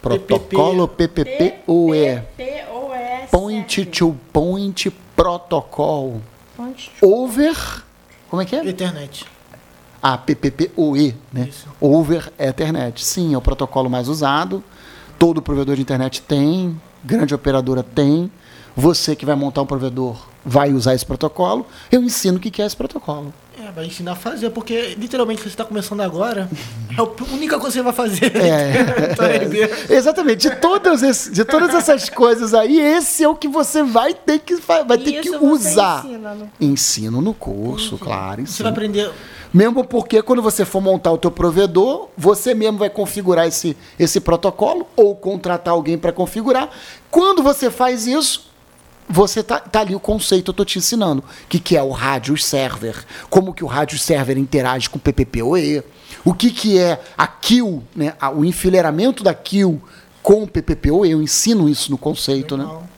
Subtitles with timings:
[0.00, 2.22] Protocolo PPPoE.
[2.36, 3.28] PPOE.
[3.30, 6.20] Point to Point Protocol.
[7.02, 7.84] Over.
[8.28, 8.66] Como é que é?
[8.66, 9.24] Ethernet.
[10.02, 11.48] Ah, PPPoE, né?
[11.48, 11.66] Isso.
[11.80, 13.04] Over Ethernet.
[13.04, 14.62] Sim, é o protocolo mais usado.
[15.18, 18.30] Todo provedor de internet tem, grande operadora tem.
[18.76, 21.66] Você que vai montar um provedor vai usar esse protocolo.
[21.90, 23.34] Eu ensino o que que é esse protocolo.
[23.68, 26.48] É, vai ensinar a fazer, porque literalmente você está começando agora,
[26.96, 28.36] é a única coisa que você vai fazer.
[28.36, 29.12] É.
[29.12, 29.26] Então,
[29.92, 30.48] é, Exatamente.
[30.48, 34.38] De todas, esse- de todas essas coisas aí, esse é o que você vai ter
[34.38, 36.04] que, vai ter que Isso usar.
[36.06, 38.46] ensina no- Ensino no curso, claro.
[38.46, 38.68] Você vai Ensino.
[38.68, 39.10] aprender.
[39.52, 44.20] Mesmo porque quando você for montar o teu provedor, você mesmo vai configurar esse, esse
[44.20, 46.68] protocolo ou contratar alguém para configurar.
[47.10, 48.46] Quando você faz isso,
[49.08, 51.22] você tá, tá ali o conceito, eu tô te ensinando.
[51.22, 55.00] O que, que é o rádio server, como que o rádio server interage com o
[55.00, 55.82] PPPoE,
[56.24, 59.80] o que, que é a kill, né, o enfileiramento da kill
[60.22, 62.64] com o PPPoE, eu ensino isso no conceito, né?
[62.64, 62.88] Legal.